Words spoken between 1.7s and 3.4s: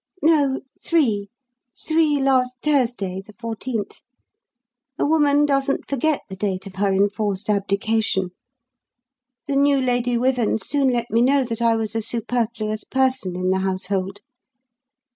three, last Thursday, the